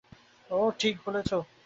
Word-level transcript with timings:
ওহ, 0.49 0.69
ঠিক 0.79 0.95
বলেছেন। 1.05 1.41